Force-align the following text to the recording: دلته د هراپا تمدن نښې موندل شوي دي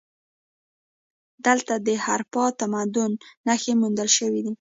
دلته 1.45 1.73
د 1.85 1.87
هراپا 2.05 2.45
تمدن 2.59 3.11
نښې 3.47 3.73
موندل 3.81 4.09
شوي 4.17 4.39
دي 4.45 4.49